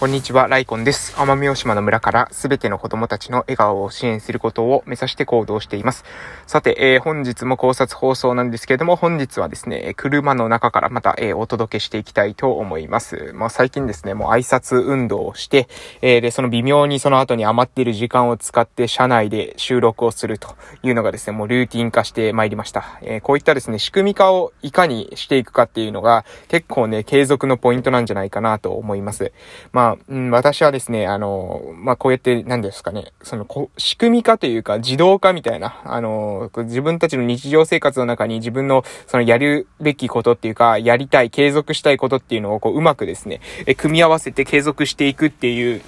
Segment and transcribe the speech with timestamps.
[0.00, 1.12] こんにちは、ライコンです。
[1.16, 6.06] 奄美大島の村からすべての子供たちの笑顔を支援することを目指して行動しています。
[6.46, 13.32] さて、えー、本日も考察放送なんですけれども、本日はですね、車の中からまた、えー、お届けしていきたいと思います。
[13.34, 15.68] まあ、最近ですね、もう挨拶運動をして、
[16.00, 22.98] えー、で、その微妙にその後に余っている時間を使って車内で収録をするというのがですね、もうルーティン化してまいりました。
[23.02, 29.34] え、こういったですね、仕組み化をいかにしていくかっていうのが、結構ね、継続のポイントなんじゃないかなと思います。
[29.72, 45.82] まあ、うん、私はですね、あの、まあ、こうやって、何ですかね、その、こ仕組み化というか、自動化みたいな、あの、自分たちの日常生活の中に自分の、その、やるべきことっていうか、やりたい、継続したいことっていうのを、こう、うまくですね、え、組み合わせて継続していくっていう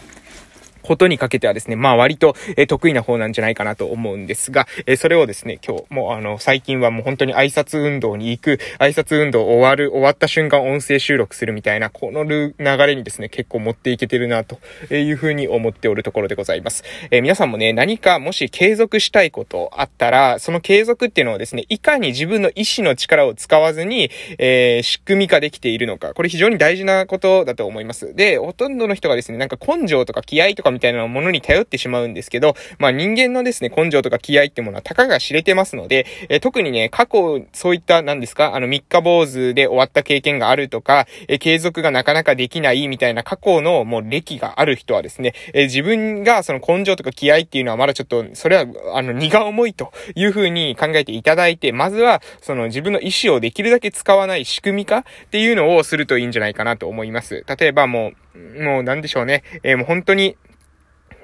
[0.83, 14.59] ことにかけてはですね、まあ割と、え得意な方なんじゃないかなと思うんですが、えそれをですね、今日、もうあの、最近はもう本当に挨拶運動に行く、挨拶運動終わる、終わった瞬間音声収録するみたいな、この流れにですね、結構持っていけてるな、と
[14.95, 16.85] いうふうに思っておるところでございます。
[17.11, 28.15] えー、皆さんもね、何かもし継続したいことあったら、その継続っていうのをですね、いかに自分の意志の力を使わずに、えー、仕組み化できているのか、これ非常に大事なことだと思います。
[28.15, 57.45] で、ほとんどの人がですね、なんか根性とか気合とかみたいなものに頼ってしまうんですけど、まあ人間のですね、根性とか気合ってものはたかが知れてますので、えー、特にね、過去、そういった、何ですか、あの、三日坊主で終わった経験があるとか、えー、継続がなかなかできないみたいな過去のもう歴がある人はですね、えー、自分がその根性とか気合っていうのはまだちょっと、それは、あの、荷が重いという風に考えていただいて、まずは、その自分の意思をできるだけ使わない仕組み化っていうのをするといいんじゃないかなと思います。
[57.59, 59.43] 例えばもう、もうなんでしょうね。
[59.63, 60.37] えー、もう本当に、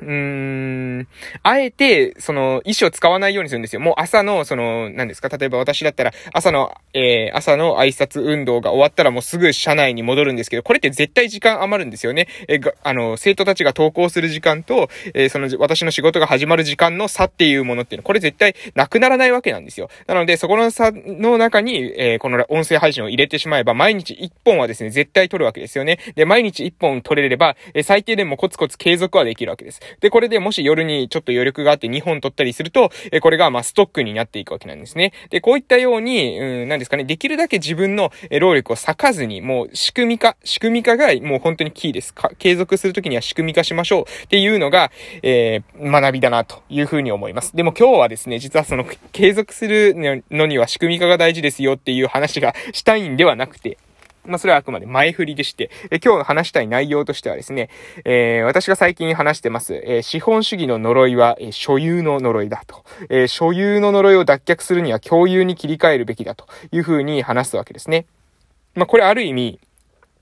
[0.00, 1.08] うーん、
[1.42, 3.80] あえて、その、意思を使わないようにするんですよ。
[3.80, 5.28] もう朝の、その、何ですか？
[5.28, 12.28] 例えば私だったら、朝の、えー、朝の挨拶運動が終わったらもうすぐ車内に戻るんですけど、これって絶対時間余るんですよね。
[12.48, 19.90] えー、あの、生徒たちが登校する時間と、えー、その、私の仕事が始まる時間の差っていうものっていうの、これ絶対なくならないわけなんですよ。
[20.06, 25.98] なので、そこの差の中に、えー、この音声配信を入れてしまえば、毎日1本はですね、絶対取るわけですよね。
[26.14, 29.80] で、毎日1本取れれば、えー、最低でもコツコツ継続はできるわけです。
[30.00, 35.12] で、これでもし夜にちょっと余力があって2本取ったりすると、えこれがまストックになっていくわけなんですね。
[35.30, 42.14] で、こういったように、うん、なんですかね、できるだけ自分の労力を割かずに、もう仕組み化、仕組み化がもう本当にキーです。
[42.14, 44.90] か継続するときには仕組み化しましょうっていうのが、
[45.22, 47.54] えー、学びだなというふうに思います。
[47.56, 53.78] でも今日はですね、実はその継続するのには仕組み化が大事ですよっていう話がしたいんではなくて、
[54.28, 57.70] まあ、それはあくまで前振りでして、え今日話したい内容としてはですね、
[58.04, 62.84] えー、私が最近話してます、えー、資本主義の呪いは、えー、所有の呪いだと。
[63.10, 68.06] え所有の呪いを脱却するには共有に切り替えるべきだというふうに話すわけですね。
[68.74, 69.60] まあ、これある意味、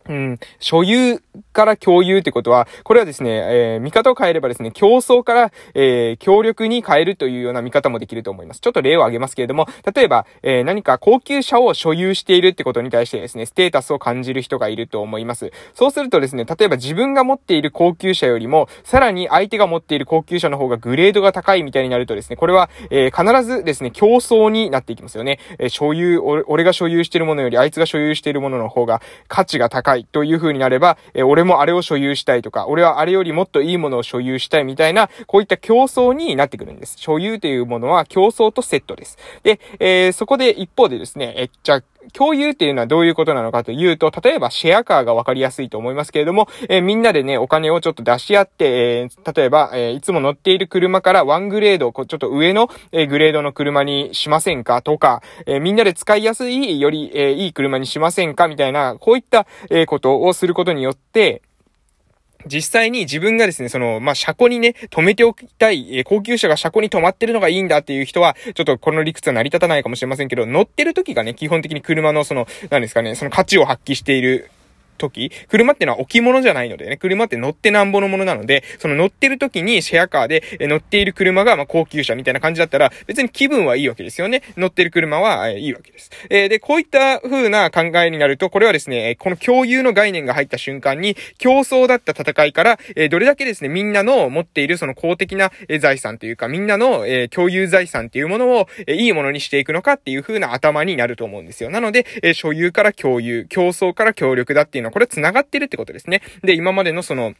[0.08, 1.20] うん、所有
[1.52, 8.60] から共有ってことは、これはですね、えー、見方を変えればですね、競争から、えー、協力に変えるというような見方もできると思います。
[8.60, 15.52] ちょっと例を挙げますけれども、例えば、えー、何か高級車を所有しているってことに対してですね、ステータスを感じる人がいると思います。
[15.74, 25.38] そうするとですね、例えば自分が持っている高級車よりも、さらに相手が持っている高級車の方がグレードが高いみたいになるとですね、これは、え、必ずですね、競争になっていきますよね。
[25.58, 36.96] え、所有、俺が所有しているものよりあいつが所有しているものの方が価値が高いいという風になれば、え俺もあれを所有したいとか、俺はあれよりもっといいものを所有したいみたいな、こういった競争になってくるんです。
[36.98, 39.18] 所有というものは競争とセットです。
[39.42, 54.82] で、えー、そこで一方でですね、え、じゃあ、共有っていうのはどういうことなのかというと、例えばシェアカーがわかりやすいと思いますけれども、えー、みんなでね、お金をちょっと出し合って、えー、例えば、え、いつも乗っている車からワングレード、こちょっと上の、え、グレードの車にしませんか？
[54.82, 58.48] とか、え、みんなで使いやすい、より、え、いい車にしませんか？
[58.48, 61.42] みたいな、こういった、え、ことをすることによって、
[62.46, 74.50] 実際に自分がですね、その、まあ、車庫にね、止めておきたい、えー、高級車が車庫に止まってるのがいいんだっていう人は、ちょっとこの理屈は成り立たないかもしれませんけど、乗ってる時がね、基本的に車のその、何ですかね、その価値を発揮している
[74.96, 84.42] 時、車ってのは置物じゃないのでね、車って乗ってなんぼのものなので、その乗ってる時にシェアカーで乗っている車がまあ高級車みたいな感じだったら、別に気分はいいわけですよね。
[84.56, 86.10] 乗ってる車は、えいいわけです。
[86.30, 101.70] えー、で、こういった風な考えになると、これはですね、この共有の概念が入った瞬間に、競争だった戦いから、え、どれだけですね、みんなの持っているその公的な財産というか、みんなの、え、共有財産っていうものを、えいいものにしていくのかっていう風な頭になると思うんですよ。
[101.70, 106.22] なので、え所有から共有、競争から協力だっていうのは、これ繋がってるってことですね。
[106.42, 107.34] で、今までのその、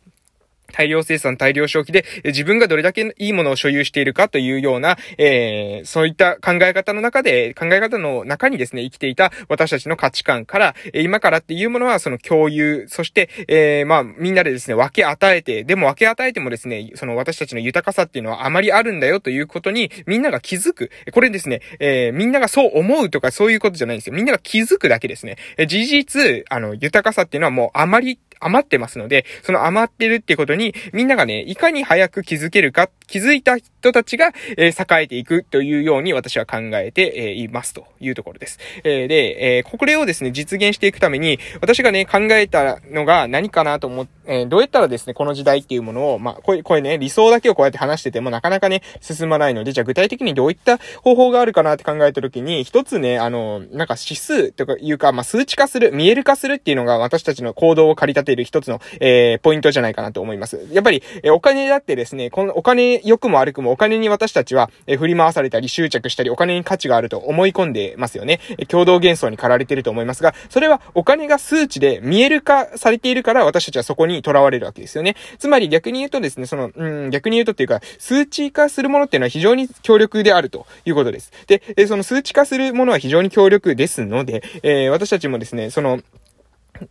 [0.73, 20.91] 大量生産、大量消費で、自分がどれだけいいものを所有しているかというような、えー、そういった考え方の中で、考え方の中にですね、生きていた私たちの価値観から、今からっていうものはその共有、そして、えー、まあ、みんなでですね、分け与えて、でも分け与えてもですね、その私たちの豊かさっていうのはあまりあるんだよということに、みんなが気づく。
[21.13, 24.15] これですね、えー、みんながそう思うとかそういうことじゃないんですよ。
[24.15, 25.37] みんなが気づくだけですね。
[25.67, 38.59] 事実、あの、豊かさっていうのはもうあまり余ってますので、その余ってるってことに、みんながね、いかに早く気づけるか、気づいた人たちが、えー、栄えていくというように私は考えて、えー、いますというところです。
[38.85, 60.69] えー、で、えー、これをですね、実現していくために、私がね、考えたのが何かなと思って、えー、どうやったらですね、この時代っていうものを、まあ、これ、これね、理想だけをこうやって話しててもなかなかね、進まないので、じゃあ具体的にどういった方法があるかなって考えたときに、一つね、あの、なんか指数とかいうか、まあ、数値化する、見える化するっていうのが私たちの行動を駆り立ている一つの、えー、ポイントじゃないかなと思います。
[60.71, 68.41] やっぱり、えー、お金だってですね、このお金、良くも悪くもお金に私たちは、えー、振り回されたり執着したり、お金に価値があると思い込んでますよね。
[68.59, 75.17] えー、共同幻想に駆られてると思いますが、それはお金が数値で見える化されているから私たちはそこに囚われるわけですよね。
[75.39, 81.33] つまり逆に言うとですね、その、うん、逆に言うとっていうか、数値化するものっていうのは非常に強力であるということです。
[81.47, 86.01] で、えその数値化するものは非常に強力ですので、えー、私たちもですね、その、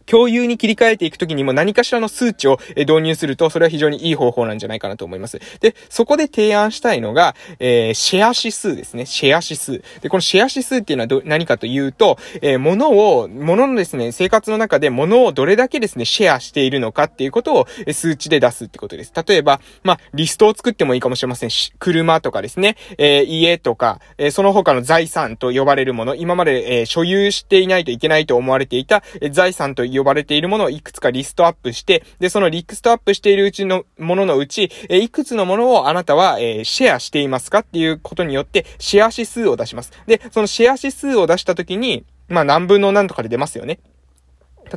[0.05, 5.39] 共有に切り替えていくときにも何かしらの数値を導入すると、それは非常にいい方法なんじゃないかなと思います。
[5.59, 9.05] で、そこで提案したいのが、えー、シェア指数ですね。
[9.05, 9.83] シェア指数。
[10.01, 19.13] で、このシェア指数っていうのはど、何かというと、えー、物を、物のですね、生活の中で物をどれだけですね、シェアしているのかっていうことを、え数値で出すってことです。
[19.27, 39.91] 例えば、まあ、リストを作ってもいいかもしれませんし、車とかですね、えー、家とか、えその他の財産と呼ばれるもの、今まで、え所有していないといけないと思われていた、え財産と呼ばれているものをいくつかリストアップして、で、そのリストアップしているうちのもののうち、えいくつのものをあなたは、えシェアしていますかっていうことによって、シェア指数を出します。
[40.07, 43.79] で、そのシェア指数を出したときに、まあ何分の何とかで出ますよね。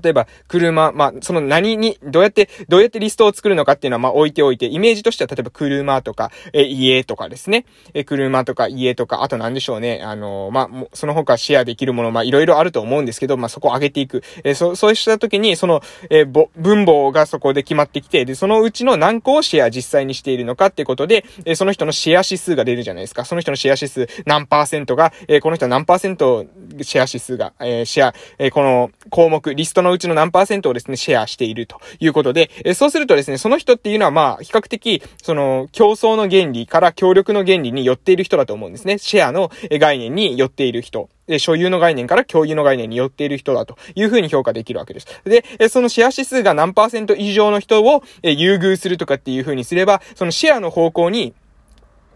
[0.03, 7.65] 例えば、車、まあ、その何に、どうやって、どうやってリストを作るのかっていうのは、まあ、置いておいて、イメージとしては、例えば、車とか、え、家とかですね。
[7.95, 10.03] え、車とか家とか、あと何でしょうね。
[10.05, 14.23] あの、まあ、その他シェアできるもの、まあ、いろいろあると思うんですけど、まあ、そこを上げていく。
[14.45, 23.25] え、そ、そうした時に、その、え、ぼ、分母がそこで決まってきて、で、そのうちの何個をシェア実際にしているのかっていうことで、え、その人のシェア指数が出るじゃないですか。
[23.25, 26.47] その人のシェア指数何パーセントが、え、この人は何パーセント
[26.83, 38.99] シェア指数が、えシェア、え、この項目、リストのうちの何パーセントをですね、シェアしているということで、えそうするとですね、その人っていうのはまあ、比較的、その、競争の原理から協力の原理に寄っている人だと思うんですね。
[38.99, 41.09] シェアの概念に寄っている人。
[41.27, 45.07] で、所有の概念から共有の概念に寄っている人だというふうに評価できるわけです。
[45.25, 51.35] で、そのシェア指数が何パーセント以上の人を優遇するとかっていうふうにすれば、そのシェアの方向に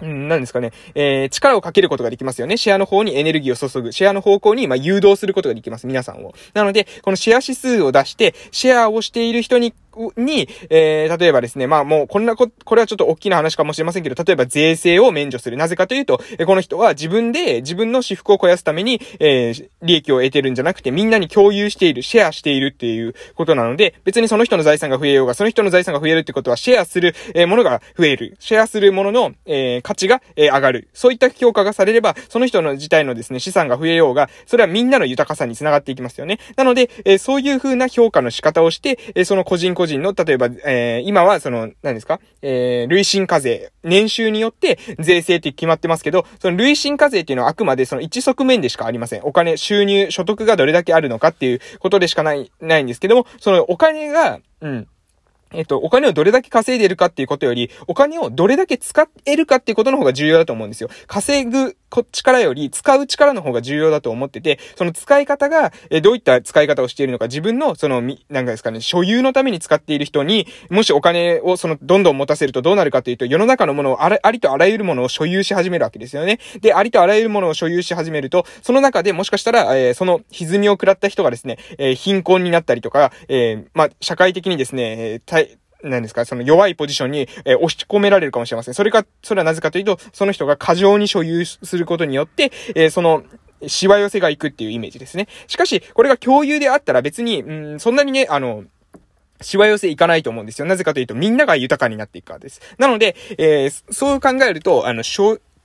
[0.00, 2.56] うん、何ですかね、えー、力をかけることができますよね。
[2.56, 3.92] シェアの方にエネルギーを注ぐ。
[3.92, 5.86] シェアの方向に、ま、誘導することができます。
[5.86, 6.34] 皆さんを。
[6.54, 9.74] なので、このシェア指数を出して、シェアをしている人に
[10.16, 15.56] に、えー、例えばですね、まあもうこんなこ、これはちょっと大きな話かもしれませんけど、例えば税制を免除する。
[15.56, 28.36] なぜかというと、えこの人は自分で自分の私服を肥やすために、えー、利益を得てるんじゃなくて、みんなに共有している、シェアしているっていうことなので、別にその人の財産が増えようが、その人の財産が増えるってことは、シェアする、えー、ものが増える。
[28.38, 30.88] シェアするものの、えー、価値が、えー、上がる。
[30.92, 36.38] そういった評価がされれば、その人の自体のですね、資産が増えようが、それはみんなの豊かさにつながっていきますよね。
[36.56, 42.20] なので、えー、そういう風な評価の仕方をして、えー、その個人個個人の、例えば、えー、今はその、何ですか？
[42.40, 43.72] えー、累進課税。
[43.82, 49.22] 年収によって税制って決まってますけど、その累進課税っていうのはあくまでその一側面でしかありません。
[49.24, 54.88] お金、収入、所得がどれだけあるのかっていうことでしかない、ないんですけども、そのお金が、うん。
[55.52, 60.88] えっと、お金をどれだけ稼いでるかっていうことより、お金をどれだけ使えるかっていうことの方が重要だと思うんですよ。
[61.06, 76.38] 稼ぐこっちからより使う力の方が重要だと思ってて、その使い方が、えどういった使い方をしているのか、自分の、その、み、なんかですかね、所有のために使っている人に、もしお金を、その、どんどん持たせるとどうなるかというと、世の中のものをあ、ありとあらゆるものを所有し始めるわけですよね。
[76.62, 85.41] で、ありとあらゆるものを所有し始めると、その中でもしかしたら、えー、その、歪みを食らった人がですね、えー、貧困になったりとか、えー、まあ、社会的にですね、えー、
[85.82, 88.74] 何ですか、その弱いポジションに、えー、押し込められるかもしれません。
[88.74, 93.24] それか、それはなぜかというと、その人が過剰に所有することによって、えー、その、
[93.66, 95.28] しわ寄せがいくっていうイメージですね。
[95.46, 98.64] しかし、これが共有であったら別に、うん、そんなにね、あの、
[99.40, 100.66] しわ寄せいかないと思うんですよ。
[100.66, 102.60] なぜかというと、みんなが豊かになっていくからです。
[102.78, 105.02] なので、えー、そう考えると、あの、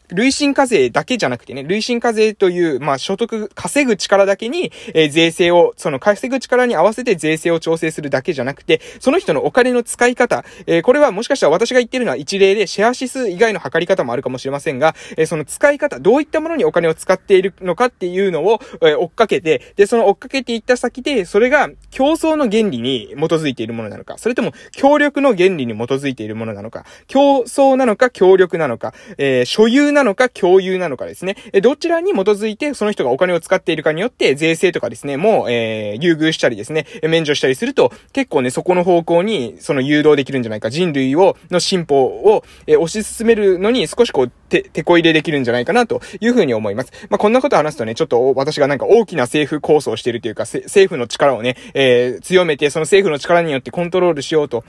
[0.09, 46.91] 累進課税だけじゃなくてね、累進課税という、まあ、所得、稼ぐ力だけに、えー、税制を、その稼ぐ力に合わせて税制を調整するだけじゃなくて、その人のお金の使い方、えー、これはもしかしたら私が言ってるのは一例で、シェア指数以外の測り方もあるかもしれませんが、えー、その使い方、どういったものにお金を使っているのかっていうのを、え、追っかけて、で、その追っかけていった先で、それが競争の原理に基づいているものなのか、それとも協力の原理に基づいているものなのか、競争なのか協力なのか、え、所有なのか共有なのかですね、えどちらに基づいてその人がお金を使っているかによって、税制とかですね、もう、えー、優遇したりですね、免除したりすると、結構ね、そこの方向に、その誘導できるんじゃないか、人類を、の進歩を、えー、推し進めるのに少しこう、て、てこ入れできるんじゃないかなというふうに思います。
[47.09, 54.63] まあ、こんなこと話すとね、ちょっと私がなんか大きな政府構想してるというか、政府の力をね、えー、強めて、その政府の力によってコントロールしようと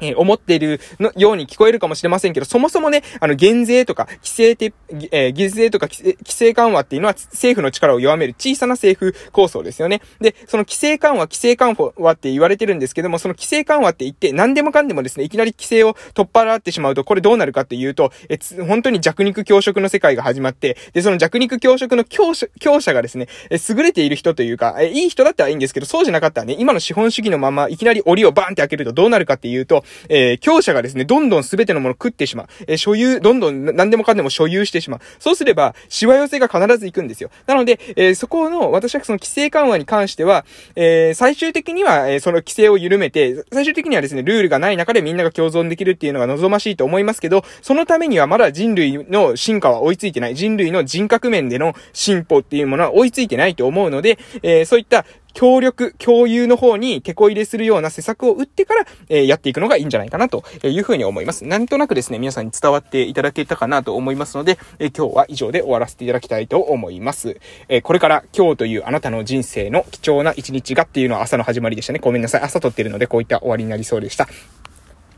[0.00, 4.72] え思っているのように聞こえるかもしれませんけど、そもそもね、あの、減税とか、規制て、
[5.10, 10.00] えー、減税とか規制緩和っていうのは政府の力を弱める小さな政府構想ですよね。
[10.20, 32.46] で、その規制緩和、規制緩和って言われてるんですけども、その規制緩和って言って、何でもかんでもですね、いきなり規制を取っ払ってしまうと、これどうなるかっていうと、え、本当に弱肉強食の世界が始まって、で、その弱肉強食の強者、強者がですね、え、優れている人というか、え、いい人だったらいいんですけど、そうじゃなかったらね、今の資本主義のまま、いきなり檻をバーンって開けるとどうなるかっていうと、えー、強者がですね、どんどん全てのものを食ってしまう。
[32.66, 35.00] えー、所有、どんどん何でもかんでも所有してしまう。
[35.18, 37.30] そうすれば、しわ寄せが必ず行くんですよ。
[37.46, 40.44] なので、えー、そこの、私はその規制緩和に関しては、
[40.76, 50.34] えー、最終的には、えー、その規制を緩めて、最終的にはですね、ルールがない中でみんなが共存できるっていうのが望ましいと思いますけど、そのためにはまだ人類の進化は追いついてない。
[50.34, 61.44] 人類の人格面での進歩っていうものは追いついてないと思うので、えー、そういった協力、共有の方に手こ入れするような施策を打ってから、え、やっていくのがいいんじゃないかなというふうに思います。
[61.44, 67.40] なんとなくですね、皆さんに伝わっていただけたかなと思いますので、え、今日は以上で終わらせていただきたいと思います。
[67.68, 71.98] え、これから今日というあなたの人生の貴重な一日がっていうのは朝の始まりでしたね。
[72.00, 72.42] ごめんなさい。
[72.42, 74.28] 朝撮ってるのでこういった終わりになりそうでした。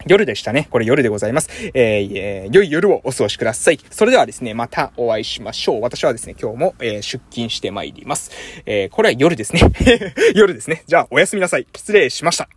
[0.06, 0.68] 夜でしたね。
[0.70, 1.48] これ夜でございます。
[1.74, 3.78] えー、えー、良い夜をお過ごしください。
[3.90, 5.82] それではですね、またお会いしましょう。
[5.82, 8.30] 私はですね、今日も、えー、出勤してまいります。
[8.66, 9.62] えー、これは夜ですね。
[10.34, 10.82] 夜ですね。
[10.86, 11.66] じゃあ、おやすみなさい。
[11.74, 12.48] 失礼しました。